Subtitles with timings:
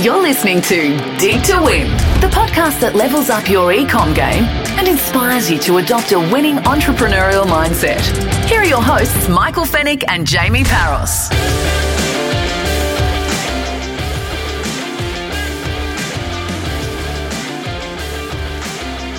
[0.00, 1.90] You're listening to Dig to Win,
[2.20, 4.44] the podcast that levels up your ecom game
[4.78, 7.98] and inspires you to adopt a winning entrepreneurial mindset.
[8.44, 11.28] Here are your hosts, Michael Fennick and Jamie Paros.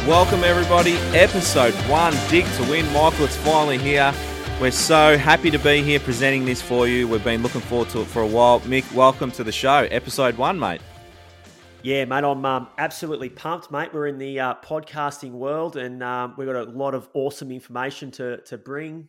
[0.08, 0.94] Welcome, everybody.
[1.14, 2.86] Episode one, Dig to Win.
[2.94, 4.14] Michael, it's finally here.
[4.60, 7.08] We're so happy to be here presenting this for you.
[7.08, 8.60] We've been looking forward to it for a while.
[8.60, 9.88] Mick, welcome to the show.
[9.90, 10.82] Episode one, mate.
[11.82, 13.94] Yeah, mate, I'm um, absolutely pumped, mate.
[13.94, 18.12] We're in the uh, podcasting world and um, we've got a lot of awesome information
[18.12, 19.08] to, to bring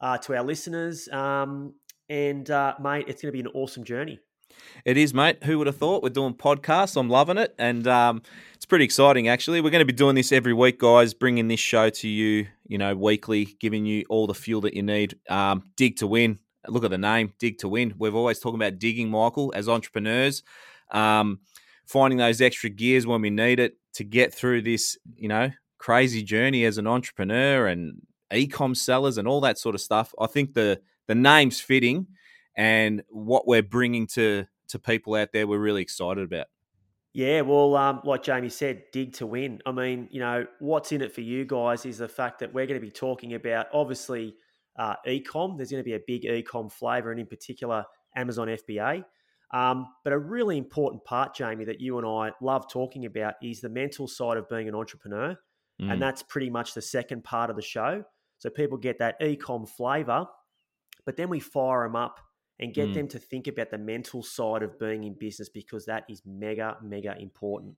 [0.00, 1.08] uh, to our listeners.
[1.08, 1.74] Um,
[2.08, 4.20] and, uh, mate, it's going to be an awesome journey.
[4.84, 5.42] It is, mate.
[5.44, 6.02] Who would have thought?
[6.02, 6.96] We're doing podcasts.
[6.96, 7.54] I'm loving it.
[7.58, 8.22] And um,
[8.54, 9.60] it's pretty exciting, actually.
[9.60, 12.78] We're going to be doing this every week, guys, bringing this show to you, you
[12.78, 15.18] know, weekly, giving you all the fuel that you need.
[15.28, 16.38] Um, dig to win.
[16.68, 17.94] Look at the name, Dig to Win.
[17.98, 20.42] We've always talking about digging, Michael, as entrepreneurs,
[20.90, 21.40] um,
[21.86, 26.22] finding those extra gears when we need it to get through this, you know, crazy
[26.22, 28.00] journey as an entrepreneur and
[28.32, 30.14] e-com sellers and all that sort of stuff.
[30.18, 32.06] I think the the name's fitting
[32.56, 36.46] and what we're bringing to to people out there, we're really excited about.
[37.12, 39.60] Yeah, well, um, like Jamie said, dig to win.
[39.64, 42.66] I mean, you know, what's in it for you guys is the fact that we're
[42.66, 44.34] going to be talking about obviously
[44.76, 45.56] uh, ecom.
[45.56, 47.84] There's going to be a big ecom flavor, and in particular,
[48.16, 49.04] Amazon FBA.
[49.52, 53.60] Um, but a really important part, Jamie, that you and I love talking about is
[53.60, 55.36] the mental side of being an entrepreneur.
[55.80, 55.92] Mm.
[55.92, 58.02] And that's pretty much the second part of the show.
[58.38, 60.26] So people get that ecom flavor,
[61.06, 62.18] but then we fire them up
[62.60, 62.94] and get mm.
[62.94, 66.76] them to think about the mental side of being in business because that is mega,
[66.82, 67.76] mega important.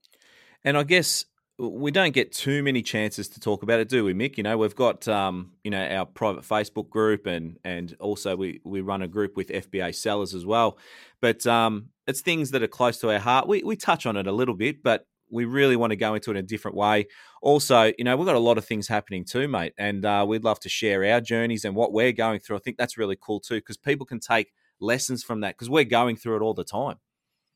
[0.65, 1.25] And I guess
[1.59, 4.37] we don't get too many chances to talk about it, do we, Mick?
[4.37, 8.61] You know, we've got um, you know our private Facebook group, and and also we
[8.65, 10.79] we run a group with FBA sellers as well.
[11.21, 13.49] But um, it's things that are close to our heart.
[13.49, 16.31] We we touch on it a little bit, but we really want to go into
[16.31, 17.07] it in a different way.
[17.43, 20.45] Also, you know, we've got a lot of things happening too, mate, and uh, we'd
[20.45, 22.57] love to share our journeys and what we're going through.
[22.57, 25.85] I think that's really cool too, because people can take lessons from that because we're
[25.85, 26.97] going through it all the time.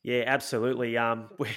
[0.03, 0.97] Yeah, absolutely.
[0.97, 1.49] Um, we,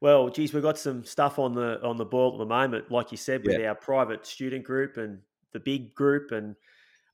[0.00, 3.10] well, geez, we've got some stuff on the on the boil at the moment, like
[3.10, 3.68] you said, with yeah.
[3.68, 5.20] our private student group and
[5.52, 6.56] the big group and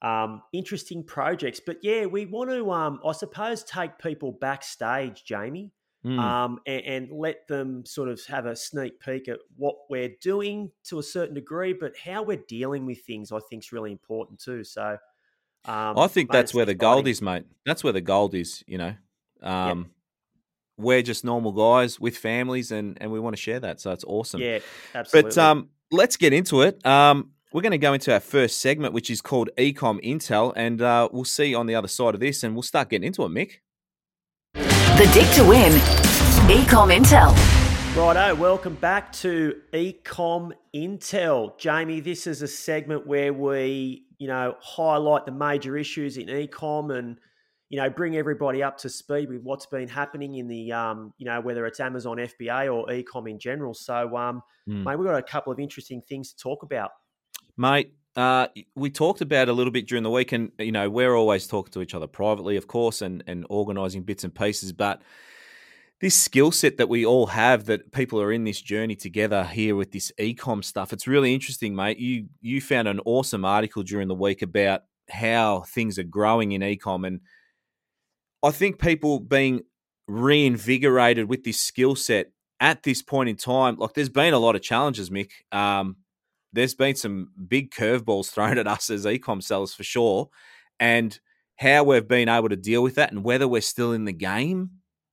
[0.03, 1.61] um, interesting projects.
[1.65, 5.73] But yeah, we want to, um, I suppose, take people backstage, Jamie,
[6.05, 6.19] mm.
[6.19, 10.71] um, and, and, let them sort of have a sneak peek at what we're doing
[10.85, 14.41] to a certain degree, but how we're dealing with things, I think, is really important
[14.41, 14.63] too.
[14.63, 14.99] So
[15.65, 17.45] um, I think that's where the gold is, mate.
[17.65, 18.63] That's where the gold is.
[18.67, 18.95] You know,
[19.43, 19.87] um, yep.
[20.77, 23.81] we're just normal guys with families, and and we want to share that.
[23.81, 24.41] So it's awesome.
[24.41, 24.59] Yeah,
[24.95, 25.31] absolutely.
[25.31, 26.85] But um, let's get into it.
[26.85, 30.83] Um, we're going to go into our first segment, which is called Ecom Intel, and
[30.83, 33.29] uh, we'll see on the other side of this, and we'll start getting into it,
[33.29, 33.61] Mick.
[34.55, 35.73] The Dig to Win
[36.51, 37.35] Ecom Intel.
[37.97, 41.57] Righto, welcome back to Ecom Intel.
[41.57, 46.97] Jamie, this is a segment where we you know, highlight the major issues in ecom
[46.97, 47.19] and,
[47.69, 51.27] you know, bring everybody up to speed with what's been happening in the, um, you
[51.27, 53.75] know, whether it's Amazon FBA or ecom in general.
[53.75, 54.85] So, um, mm.
[54.85, 56.91] mate, we've got a couple of interesting things to talk about.
[57.57, 61.15] Mate, uh, we talked about a little bit during the week, and you know we're
[61.15, 64.73] always talking to each other privately, of course, and and organising bits and pieces.
[64.73, 65.03] But
[66.05, 69.75] this skill set that we all have that people are in this journey together here
[69.75, 71.99] with this ecom stuff it's really interesting mate.
[71.99, 76.61] You you found an awesome article during the week about how things are growing in
[76.61, 77.21] ecom and
[78.43, 79.63] i think people being
[80.07, 84.55] reinvigorated with this skill set at this point in time like there's been a lot
[84.55, 85.31] of challenges mick.
[85.53, 85.97] Um,
[86.53, 90.29] there's been some big curveballs thrown at us as ecom sellers for sure
[90.79, 91.19] and
[91.57, 94.69] how we've been able to deal with that and whether we're still in the game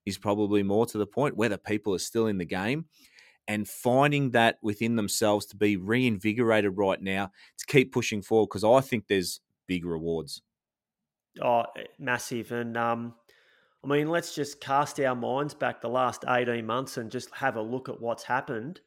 [0.06, 2.86] is probably more to the point, whether people are still in the game
[3.48, 8.64] and finding that within themselves to be reinvigorated right now to keep pushing forward because
[8.64, 10.42] I think there's big rewards.
[11.42, 12.52] Oh, eh, massive.
[12.52, 13.14] And um,
[13.84, 17.56] I mean, let's just cast our minds back the last 18 months and just have
[17.56, 18.82] a look at what's happened.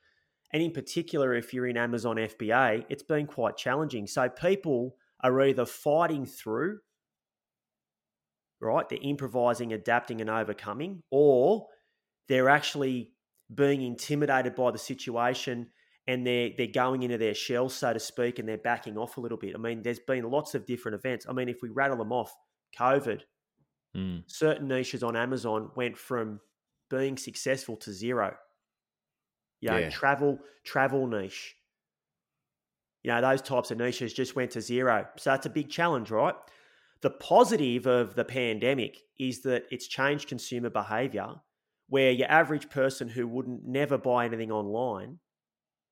[0.52, 4.06] And in particular, if you're in Amazon FBA, it's been quite challenging.
[4.06, 6.78] So people are either fighting through
[8.60, 8.88] right?
[8.88, 11.66] They're improvising, adapting, and overcoming, or
[12.28, 13.12] they're actually
[13.54, 15.68] being intimidated by the situation
[16.06, 19.20] and they're they're going into their shell, so to speak, and they're backing off a
[19.20, 19.54] little bit.
[19.54, 21.26] I mean, there's been lots of different events.
[21.28, 22.34] I mean, if we rattle them off,
[22.78, 23.22] COVID,
[23.96, 24.22] mm.
[24.26, 26.40] certain niches on Amazon went from
[26.90, 28.34] being successful to zero.
[29.60, 29.90] You know, yeah.
[29.90, 31.56] travel travel niche.
[33.02, 35.06] You know, those types of niches just went to zero.
[35.16, 36.34] So that's a big challenge, right?
[37.04, 41.34] The positive of the pandemic is that it's changed consumer behavior
[41.90, 45.18] where your average person who wouldn't never buy anything online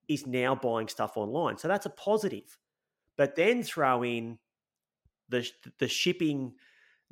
[0.09, 1.59] is now buying stuff online.
[1.59, 2.57] So that's a positive.
[3.19, 4.39] But then throw in
[5.29, 5.47] the
[5.79, 6.55] the shipping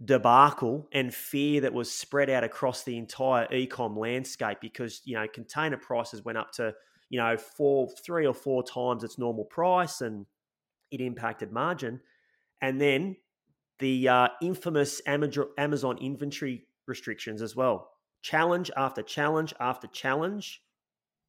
[0.03, 5.27] debacle and fear that was spread out across the entire ecom landscape because you know
[5.29, 6.73] container prices went up to
[7.11, 10.25] you know four three or four times its normal price and
[10.91, 12.01] it impacted margin
[12.63, 13.15] and then
[13.81, 17.91] the uh, infamous amazon inventory restrictions as well
[18.23, 20.63] challenge after challenge after challenge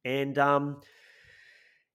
[0.04, 0.80] and um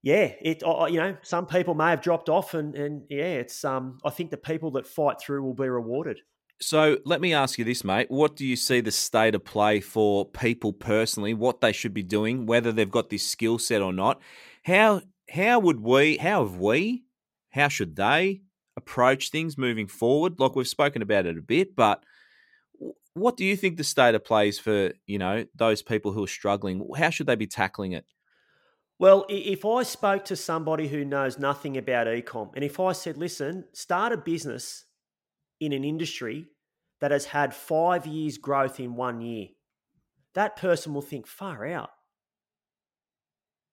[0.03, 3.99] yeah, it you know some people may have dropped off, and and yeah, it's um
[4.05, 6.21] I think the people that fight through will be rewarded.
[6.61, 8.09] So let me ask you this, mate.
[8.09, 11.33] What do you see the state of play for people personally?
[11.33, 14.21] What they should be doing, whether they've got this skill set or not?
[14.63, 16.17] How how would we?
[16.17, 17.03] How have we?
[17.49, 18.43] How should they
[18.77, 20.39] approach things moving forward?
[20.39, 22.03] Like we've spoken about it a bit, but
[23.13, 26.23] what do you think the state of play is for you know those people who
[26.23, 26.87] are struggling?
[26.95, 28.05] How should they be tackling it?
[28.99, 33.17] Well, if I spoke to somebody who knows nothing about ecom, and if I said,
[33.17, 34.85] listen, start a business
[35.59, 36.47] in an industry
[36.99, 39.49] that has had five years growth in one year,
[40.33, 41.91] that person will think, far out.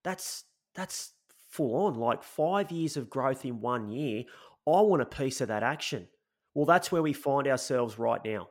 [0.03, 1.13] That's that's
[1.49, 4.25] full on, like five years of growth in one year.
[4.67, 6.09] I want a piece of that action.
[6.55, 8.49] Well, that's where we find ourselves right now.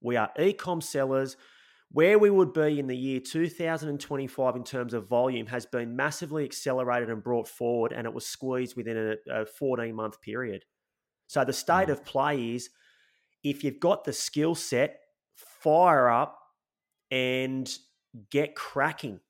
[0.00, 1.36] We are ecom sellers
[1.92, 6.44] where we would be in the year 2025 in terms of volume has been massively
[6.44, 10.64] accelerated and brought forward, and it was squeezed within a, a 14 month period.
[11.26, 11.92] So the state mm.
[11.92, 12.70] of play is
[13.42, 15.00] if you've got the skill set,
[15.34, 16.38] fire up
[17.10, 17.70] and
[18.30, 19.20] get cracking.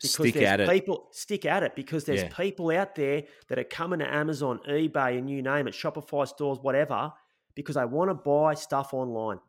[0.00, 2.28] Because stick there's people stick at it because there's yeah.
[2.34, 6.58] people out there that are coming to Amazon, eBay, and you name it, Shopify stores,
[6.62, 7.12] whatever,
[7.54, 9.40] because they want to buy stuff online.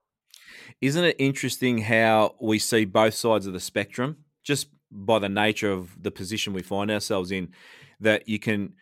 [0.82, 5.72] Isn't it interesting how we see both sides of the spectrum just by the nature
[5.72, 7.54] of the position we find ourselves in?
[8.02, 8.74] That you can,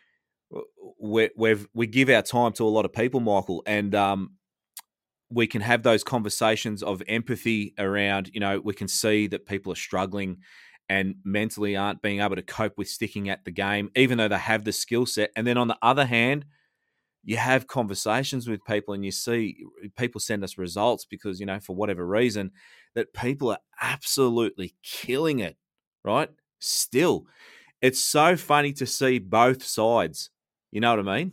[0.98, 4.32] we we we give our time to a lot of people, Michael, and um,
[5.30, 8.30] we can have those conversations of empathy around.
[8.34, 10.38] You know, we can see that people are struggling
[10.90, 14.36] and mentally aren't being able to cope with sticking at the game, even though they
[14.36, 15.30] have the skill set.
[15.36, 16.44] And then on the other hand,
[17.22, 19.64] you have conversations with people and you see
[19.96, 22.50] people send us results because you know for whatever reason
[22.94, 25.56] that people are absolutely killing it
[26.02, 27.26] right still
[27.82, 30.30] it's so funny to see both sides
[30.72, 31.32] you know what i mean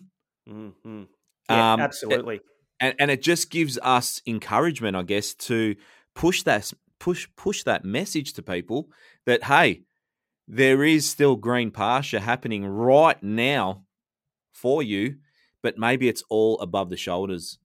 [0.49, 1.03] mm-hmm.
[1.49, 2.41] yeah, um, absolutely it,
[2.81, 5.73] and, and it just gives us encouragement i guess to
[6.15, 6.69] push that
[6.99, 8.89] push push that message to people
[9.27, 9.83] that hey
[10.47, 13.83] there is still green pasture happening right now
[14.51, 15.17] for you
[15.67, 17.59] but maybe it's all above the shoulders.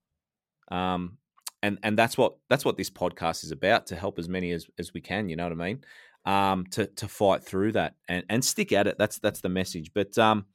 [0.73, 1.19] Um,
[1.62, 4.67] and and that's what that's what this podcast is about to help as many as,
[4.76, 5.29] as we can.
[5.29, 5.85] You know what I mean?
[6.25, 8.99] Um, to to fight through that and, and stick at it.
[8.99, 9.93] That's that's the message.
[9.94, 10.47] But um,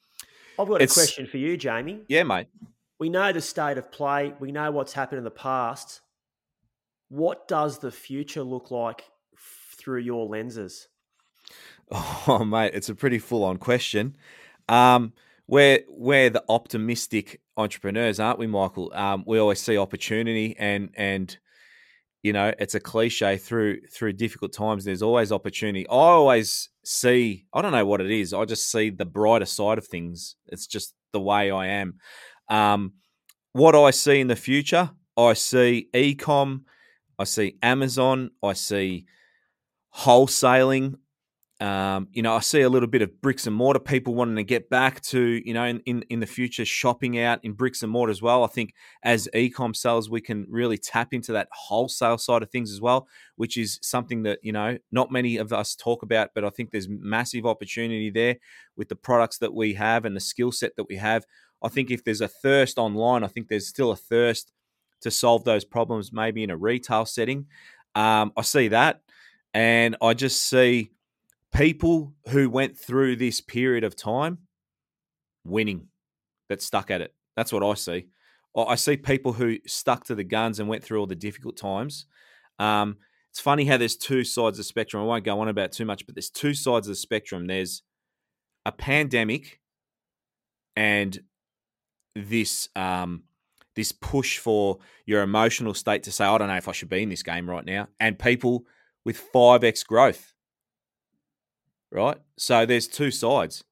[0.60, 2.02] I've got a question for you, Jamie.
[2.10, 2.48] Yeah, mate.
[3.00, 4.34] We know the state of play.
[4.40, 6.02] We know what's happened in the past.
[7.10, 9.06] What does the future look like
[9.78, 10.90] through your lenses?
[12.30, 14.18] Oh, mate, it's a pretty full on question.
[14.68, 15.14] Um,
[15.48, 18.92] we're we're the optimistic entrepreneurs, aren't we, Michael?
[18.94, 21.38] Um, we always see opportunity, and and
[22.22, 24.84] you know it's a cliche through through difficult times.
[24.84, 25.88] There's always opportunity.
[25.88, 27.46] I always see.
[27.54, 28.34] I don't know what it is.
[28.34, 30.36] I just see the brighter side of things.
[30.48, 31.96] It's just the way I am.
[32.50, 32.94] Um,
[33.54, 36.64] what I see in the future, I see ecom,
[37.18, 39.06] I see Amazon, I see
[39.96, 40.96] wholesaling,
[41.60, 44.44] um, you know, I see a little bit of bricks and mortar people wanting to
[44.44, 47.92] get back to, you know, in, in, in the future, shopping out in bricks and
[47.92, 48.44] mortar as well.
[48.44, 52.72] I think as ecom sellers, we can really tap into that wholesale side of things
[52.72, 56.46] as well, which is something that, you know, not many of us talk about, but
[56.46, 58.38] I think there's massive opportunity there
[58.76, 61.26] with the products that we have and the skill set that we have.
[61.64, 64.52] I think if there's a thirst online, I think there's still a thirst
[65.02, 67.48] to solve those problems, maybe in a retail setting.
[67.96, 69.02] Um, I see that.
[69.56, 70.92] And I just see,
[71.54, 74.40] people who went through this period of time
[75.44, 75.88] winning
[76.50, 77.14] that stuck at it.
[77.36, 78.08] That's what I see.
[78.56, 82.08] I see people who stuck to the guns and went through all the difficult times.
[82.58, 82.98] Um,
[83.30, 85.04] it's funny how there's two sides of the spectrum.
[85.04, 87.46] I won't go on about too much, but there's two sides of the spectrum.
[87.46, 87.84] There's
[88.66, 89.60] a pandemic
[90.76, 91.20] and
[92.16, 93.24] this um,
[93.76, 97.04] this push for your emotional state to say, I don't know if I should be
[97.04, 98.66] in this game right now, and people
[99.06, 100.34] with five x growth
[101.92, 102.18] right?
[102.38, 103.64] So there's two sides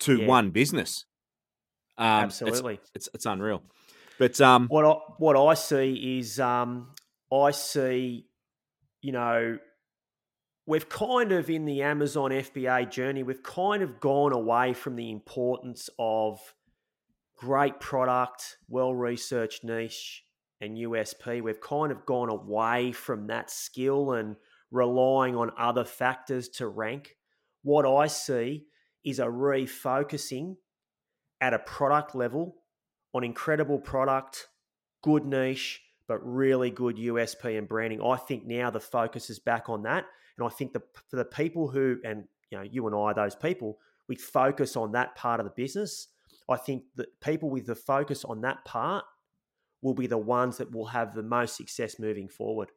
[0.00, 0.26] to yeah.
[0.26, 1.04] one business.
[1.96, 3.62] Um, Absolutely, it's, it's, it's unreal.
[4.18, 6.88] But um, what I, what I see is um,
[7.32, 8.26] I see,
[9.02, 9.58] you know,
[10.66, 15.10] we've kind of in the Amazon FBA journey, we've kind of gone away from the
[15.10, 16.40] importance of
[17.36, 20.24] great product, well researched niche,
[20.60, 21.42] and USP.
[21.42, 24.36] We've kind of gone away from that skill and
[24.70, 27.16] relying on other factors to rank.
[27.64, 28.66] What I see
[29.04, 30.56] is a refocusing
[31.40, 32.56] at a product level
[33.12, 34.48] on incredible product,
[35.02, 38.02] good niche, but really good USP and branding.
[38.02, 40.04] I think now the focus is back on that.
[40.36, 43.34] And I think the, for the people who, and you know, you and I those
[43.34, 43.78] people,
[44.08, 46.08] we focus on that part of the business.
[46.50, 49.04] I think that people with the focus on that part
[49.80, 52.70] will be the ones that will have the most success moving forward.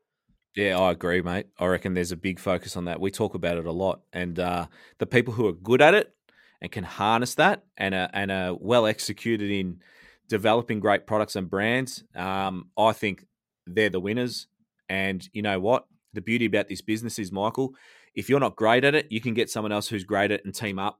[0.57, 1.45] Yeah, I agree, mate.
[1.59, 2.99] I reckon there's a big focus on that.
[2.99, 4.65] We talk about it a lot, and uh,
[4.97, 6.15] the people who are good at it
[6.61, 9.81] and can harness that and are, and are well executed in
[10.27, 13.25] developing great products and brands, um, I think
[13.67, 14.47] they're the winners.
[14.89, 15.85] And you know what?
[16.13, 17.75] The beauty about this business is, Michael,
[18.15, 20.45] if you're not great at it, you can get someone else who's great at it
[20.45, 20.99] and team up.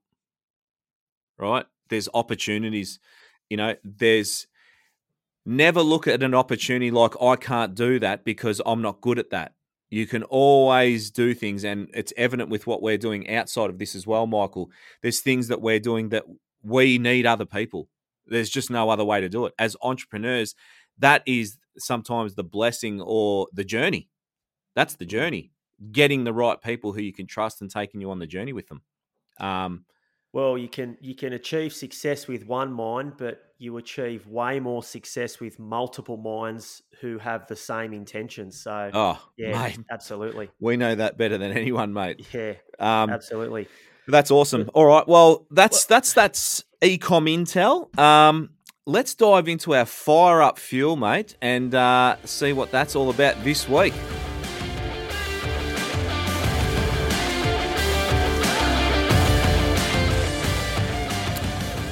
[1.39, 1.65] Right?
[1.89, 2.99] There's opportunities.
[3.49, 4.47] You know, there's
[5.47, 9.29] never look at an opportunity like I can't do that because I'm not good at
[9.29, 9.53] that.
[9.89, 13.95] You can always do things, and it's evident with what we're doing outside of this
[13.95, 14.69] as well, Michael.
[15.01, 16.25] There's things that we're doing that
[16.61, 17.87] we need other people.
[18.25, 19.53] There's just no other way to do it.
[19.57, 20.53] As entrepreneurs,
[20.97, 24.09] that is sometimes the blessing or the journey.
[24.75, 25.51] That's the journey.
[25.93, 28.67] Getting the right people who you can trust and taking you on the journey with
[28.67, 28.81] them.
[29.39, 29.85] Um,
[30.37, 34.83] well, you can you can achieve success with one mind, but you achieve way more
[34.83, 38.61] success with multiple minds who have the same intentions.
[38.61, 40.51] So, oh, yeah, mate, absolutely.
[40.59, 42.23] We know that better than anyone, mate.
[42.31, 43.67] Yeah, um, absolutely.
[44.07, 44.69] That's awesome.
[44.75, 45.07] All right.
[45.07, 47.97] Well, that's that's that's ecom intel.
[47.97, 48.51] Um,
[48.85, 53.43] let's dive into our fire up fuel, mate, and uh, see what that's all about
[53.43, 53.95] this week.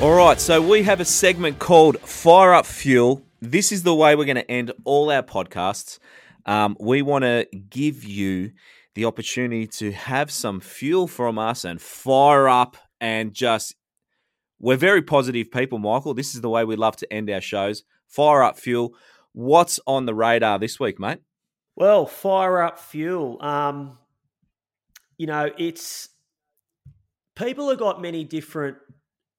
[0.01, 3.23] All right, so we have a segment called Fire Up Fuel.
[3.41, 5.99] This is the way we're going to end all our podcasts.
[6.45, 8.51] Um, we want to give you
[8.93, 13.75] the opportunity to have some fuel from us and fire up and just
[14.59, 16.13] we're very positive people, Michael.
[16.13, 17.83] This is the way we love to end our shows.
[18.07, 18.93] Fire up fuel.
[19.31, 21.19] What's on the radar this week, mate?
[21.75, 23.41] Well, fire up fuel.
[23.41, 23.97] Um,
[25.17, 26.09] you know, it's
[27.35, 28.77] people have got many different,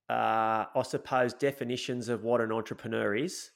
[0.08, 3.50] uh, I suppose, definitions of what an entrepreneur is.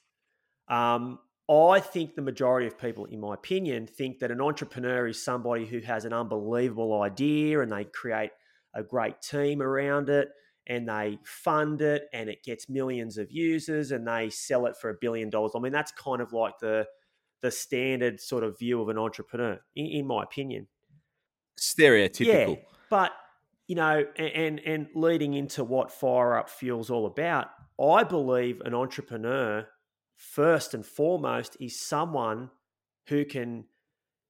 [0.67, 5.21] Um, I think the majority of people, in my opinion, think that an entrepreneur is
[5.23, 8.31] somebody who has an unbelievable idea and they create
[8.73, 10.29] a great team around it
[10.67, 14.89] and they fund it and it gets millions of users and they sell it for
[14.89, 15.51] a billion dollars.
[15.55, 16.87] I mean, that's kind of like the
[17.41, 20.67] the standard sort of view of an entrepreneur, in, in my opinion.
[21.59, 22.55] Stereotypical.
[22.57, 23.11] Yeah, but
[23.71, 27.51] you know, and and leading into what Fire Up Fuel's all about,
[27.81, 29.65] I believe an entrepreneur
[30.17, 32.49] first and foremost is someone
[33.07, 33.63] who can,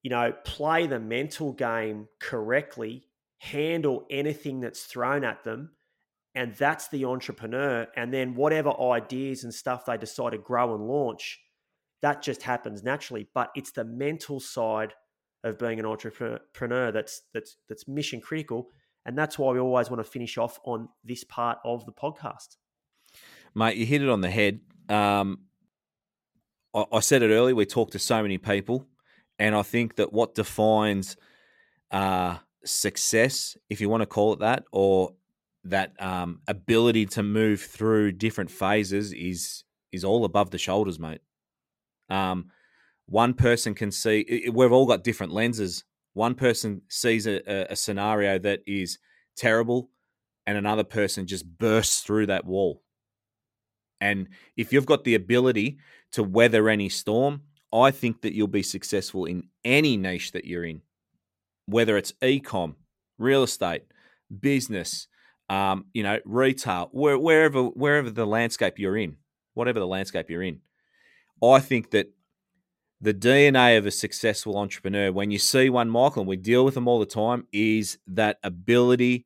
[0.03, 3.07] you know, play the mental game correctly,
[3.39, 5.71] handle anything that's thrown at them
[6.35, 7.87] and that's the entrepreneur.
[7.95, 11.39] And then whatever ideas and stuff they decide to grow and launch
[12.03, 13.27] that just happens naturally.
[13.33, 14.93] But it's the mental side
[15.43, 18.69] of being an entrepreneur that's that's that's mission critical
[19.05, 22.57] and that's why we always want to finish off on this part of the podcast
[23.55, 25.39] mate you hit it on the head um,
[26.73, 28.87] I, I said it earlier we talk to so many people
[29.39, 31.17] and i think that what defines
[31.91, 35.13] uh, success if you want to call it that or
[35.63, 41.21] that um, ability to move through different phases is is all above the shoulders, mate.
[42.09, 42.49] Um,
[43.07, 44.49] one person can see.
[44.51, 45.83] We've all got different lenses.
[46.13, 48.99] One person sees a, a scenario that is
[49.35, 49.89] terrible,
[50.45, 52.83] and another person just bursts through that wall.
[54.01, 55.77] And if you've got the ability
[56.13, 60.65] to weather any storm, I think that you'll be successful in any niche that you're
[60.65, 60.81] in,
[61.67, 62.75] whether it's e-com,
[63.17, 63.83] real estate,
[64.39, 65.07] business,
[65.49, 69.17] um, you know, retail, where, wherever wherever the landscape you're in,
[69.53, 70.59] whatever the landscape you're in.
[71.43, 72.11] I think that
[73.01, 76.75] the DNA of a successful entrepreneur, when you see one, Michael, and we deal with
[76.75, 79.25] them all the time, is that ability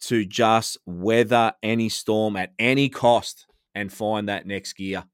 [0.00, 5.04] to just weather any storm at any cost and find that next gear.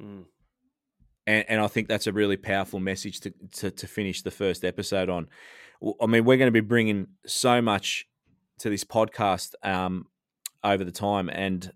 [0.00, 0.24] Mm.
[1.26, 4.64] And, and, I think that's a really powerful message to, to, to finish the first
[4.64, 5.28] episode on.
[6.00, 8.08] I mean, we're going to be bringing so much
[8.60, 10.06] to this podcast um,
[10.64, 11.70] over the time, and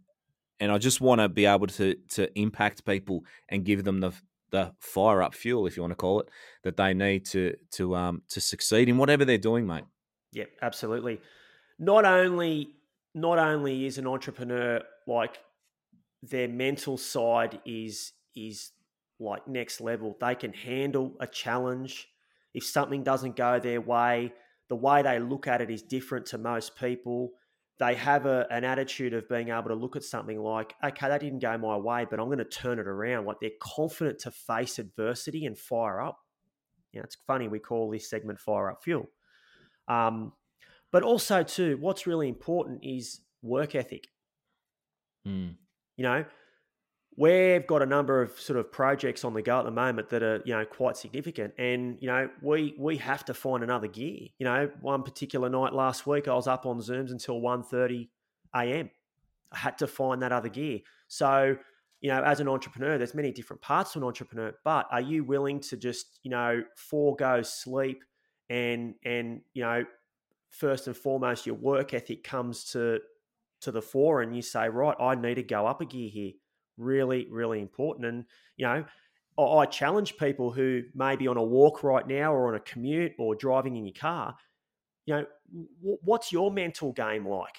[0.59, 4.13] and I just want to be able to to impact people and give them the
[4.53, 6.29] the fire up fuel, if you want to call it,
[6.63, 9.85] that they need to to um to succeed in whatever they're doing, mate.
[10.33, 11.21] Yep, absolutely.
[11.79, 12.75] Not only
[13.15, 15.39] not only is an entrepreneur like
[16.23, 18.71] their mental side is is
[19.19, 20.17] like next level.
[20.21, 22.09] They can handle a challenge.
[22.55, 24.33] If something doesn't go their way,
[24.69, 27.33] the way they look at it is different to most people.
[27.79, 31.21] They have a, an attitude of being able to look at something like, okay, that
[31.21, 33.25] didn't go my way, but I'm going to turn it around.
[33.27, 36.19] Like they're confident to face adversity and fire up.
[36.93, 39.07] You know, it's funny we call this segment "Fire Up Fuel."
[39.89, 40.33] Um,
[40.91, 44.09] but also, too, what's really important is work ethic.
[45.27, 45.57] Mm.
[45.97, 46.25] You know,
[47.17, 50.23] we've got a number of sort of projects on the go at the moment that
[50.23, 51.55] are you know quite significant.
[51.59, 54.29] And you know we we have to find another gear.
[54.39, 58.09] You know one particular night last week i was up on zooms until 1.30
[58.55, 58.91] a.m
[59.53, 60.81] i had to find that other gear.
[61.09, 61.57] So
[62.01, 65.25] you know as an entrepreneur there's many different parts to an entrepreneur but are you
[65.25, 68.03] willing to just you know forego sleep
[68.51, 69.85] and and you know
[70.51, 72.99] first and foremost your work ethic comes to
[73.61, 76.33] to the fore and you say right i need to go up a gear here
[76.77, 78.07] really, really important.
[78.07, 78.25] And,
[78.57, 78.85] you know,
[79.39, 83.13] I challenge people who may be on a walk right now or on a commute
[83.19, 84.35] or driving in your car.
[85.07, 85.27] You know,
[85.81, 87.57] what's your mental game like?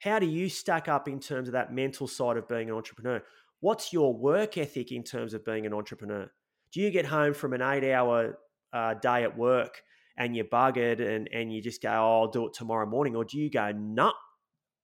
[0.00, 3.22] How do you stack up in terms of that mental side of being an entrepreneur?
[3.60, 6.30] What's your work ethic in terms of being an entrepreneur?
[6.72, 8.38] Do you get home from an eight hour
[8.72, 9.80] uh, day at work
[10.18, 13.16] and you're buggered and, and you just go, oh, I'll do it tomorrow morning?
[13.16, 14.12] Or do you go, no, nah,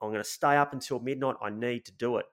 [0.00, 1.36] I'm going to stay up until midnight.
[1.42, 2.26] I need to do it.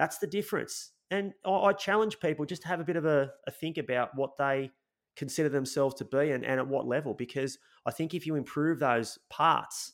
[0.00, 0.92] That's the difference.
[1.10, 4.38] And I challenge people just to have a bit of a, a think about what
[4.38, 4.70] they
[5.14, 8.78] consider themselves to be and, and at what level, because I think if you improve
[8.78, 9.92] those parts,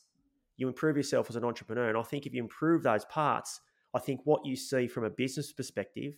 [0.55, 1.89] you improve yourself as an entrepreneur.
[1.89, 3.59] And I think if you improve those parts,
[3.93, 6.13] I think what you see from a business perspective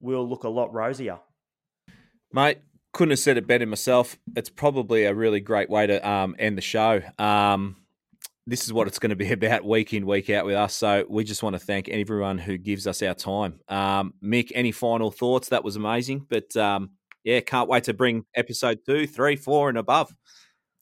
[0.00, 1.18] will look a lot rosier.
[2.32, 2.58] Mate,
[2.92, 4.16] couldn't have said it better myself.
[4.36, 7.02] It's probably a really great way to um, end the show.
[7.18, 7.74] Um,
[8.46, 10.74] this is what it's going to be about week in, week out with us.
[10.74, 13.60] So we just want to thank everyone who gives us our time.
[13.68, 15.48] Um, Mick, any final thoughts?
[15.50, 16.26] That was amazing.
[16.28, 16.90] But um,
[17.24, 20.14] yeah, can't wait to bring episode two, three, four, and above.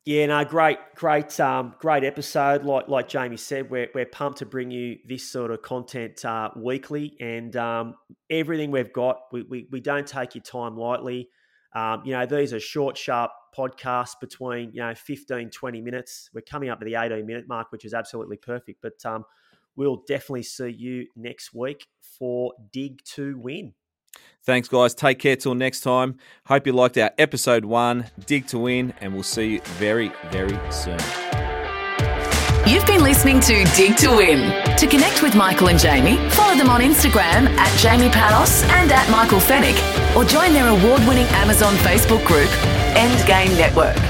[0.05, 2.65] Yeah, no, great, great, um, great episode.
[2.65, 6.49] Like like Jamie said, we're we're pumped to bring you this sort of content uh,
[6.57, 7.95] weekly, and um,
[8.31, 11.29] everything we've got, we, we we don't take your time lightly.
[11.75, 16.31] Um, you know, these are short, sharp podcasts between, you know, 15, 20 minutes.
[16.33, 18.81] We're coming up to the 18 minute mark, which is absolutely perfect.
[18.83, 19.25] But um,
[19.77, 23.75] we'll definitely see you next week for Dig to Win.
[24.45, 24.95] Thanks, guys.
[24.95, 26.19] Take care till next time.
[26.47, 30.59] Hope you liked our episode one, Dig to Win, and we'll see you very, very
[30.73, 30.99] soon.
[32.67, 34.77] You've been listening to Dig to Win.
[34.77, 39.11] To connect with Michael and Jamie, follow them on Instagram at Jamie Panos and at
[39.11, 39.77] Michael Fennick,
[40.19, 42.49] or join their award winning Amazon Facebook group,
[42.97, 44.08] Endgame Network.